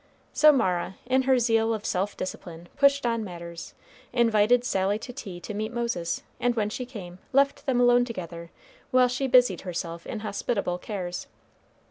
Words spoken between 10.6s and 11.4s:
cares.